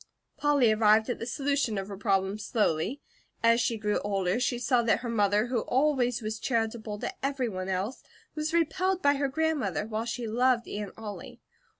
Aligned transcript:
Polly 0.35 0.71
arrived 0.71 1.11
at 1.11 1.19
the 1.19 1.27
solution 1.27 1.77
of 1.77 1.87
her 1.87 1.95
problem 1.95 2.39
slowly. 2.39 3.01
As 3.43 3.61
she 3.61 3.77
grew 3.77 3.99
older, 3.99 4.39
she 4.39 4.57
saw 4.57 4.81
that 4.81 5.01
her 5.01 5.09
mother, 5.09 5.45
who 5.45 5.59
always 5.59 6.23
was 6.23 6.39
charitable 6.39 6.97
to 7.01 7.13
everyone 7.23 7.69
else, 7.69 8.01
was 8.33 8.51
repelled 8.51 9.03
by 9.03 9.13
her 9.13 9.27
grandmother, 9.27 9.85
while 9.85 10.05
she 10.05 10.25
loved 10.25 10.67
Aunt 10.67 10.95
Ollie. 10.97 11.39